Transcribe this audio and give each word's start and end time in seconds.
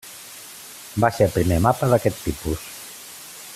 Va 1.03 1.11
ser 1.17 1.27
el 1.27 1.35
primer 1.35 1.59
mapa 1.67 1.91
d'aquest 1.93 2.25
tipus. 2.31 2.67